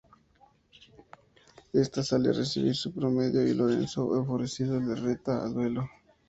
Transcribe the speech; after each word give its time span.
Ésta 1.73 2.01
sale 2.01 2.29
a 2.29 2.33
recibir 2.33 2.71
a 2.71 2.73
su 2.73 2.91
prometido 2.91 3.43
y 3.45 3.53
Lorenzo, 3.53 4.17
enfurecido, 4.17 4.79
le 4.79 4.95
reta 4.95 5.43
a 5.43 5.47
duelo. 5.47 5.87